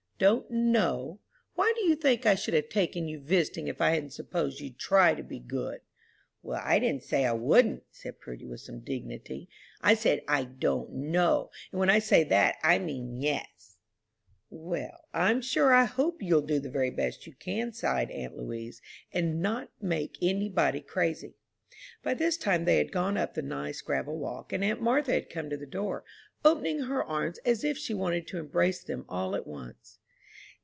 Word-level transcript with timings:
"Don't 0.21 0.51
know? 0.51 1.19
Why, 1.55 1.73
do 1.75 1.81
you 1.83 1.95
think 1.95 2.27
I 2.27 2.35
should 2.35 2.53
have 2.53 2.69
taken 2.69 3.07
you 3.07 3.19
visiting 3.19 3.67
if 3.67 3.81
I 3.81 3.89
hadn't 3.89 4.11
supposed 4.11 4.59
you'd 4.59 4.77
try 4.77 5.15
to 5.15 5.23
be 5.23 5.39
good?" 5.39 5.81
"Well, 6.43 6.61
I 6.63 6.77
didn't 6.77 7.01
say 7.01 7.25
I 7.25 7.31
wouldn't," 7.31 7.85
said 7.91 8.19
Prudy, 8.19 8.45
with 8.45 8.61
some 8.61 8.81
dignity, 8.81 9.49
"I 9.81 9.95
said 9.95 10.21
'I 10.27 10.43
don't 10.59 10.91
know,' 10.91 11.49
and 11.71 11.79
when 11.79 11.89
I 11.89 11.97
say 11.97 12.23
that, 12.25 12.57
I 12.61 12.77
mean 12.77 13.15
'yes.'" 13.17 13.79
"Well, 14.51 15.05
I'm 15.11 15.41
sure 15.41 15.73
I 15.73 15.85
hope 15.85 16.21
you'll 16.21 16.43
do 16.45 16.59
the 16.59 16.69
very 16.69 16.91
best 16.91 17.25
you 17.25 17.33
can," 17.33 17.73
sighed 17.73 18.11
aunt 18.11 18.37
Louise, 18.37 18.79
"and 19.11 19.41
not 19.41 19.71
make 19.81 20.19
any 20.21 20.49
body 20.49 20.81
crazy." 20.81 21.33
By 22.03 22.13
this 22.13 22.37
time 22.37 22.65
they 22.65 22.77
had 22.77 22.91
gone 22.91 23.17
up 23.17 23.33
the 23.33 23.41
nice 23.41 23.81
gravel 23.81 24.19
walk, 24.19 24.53
and 24.53 24.63
aunt 24.63 24.83
Martha 24.83 25.13
had 25.13 25.31
come 25.31 25.49
to 25.49 25.57
the 25.57 25.65
door, 25.65 26.03
opening 26.45 26.81
her 26.81 27.03
arms 27.03 27.39
as 27.39 27.63
if 27.63 27.75
she 27.75 27.95
wanted 27.95 28.27
to 28.27 28.37
embrace 28.37 28.83
them 28.83 29.03
all 29.09 29.35
at 29.35 29.47
once. 29.47 29.97